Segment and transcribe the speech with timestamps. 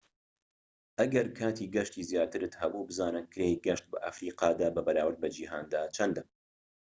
[0.99, 6.23] ئەگەر کاتی گەشتی زیاترت هەبوو بزانە کرێی گەشت بە ئەفریقادا بەراورد بە جیهاندا چەندە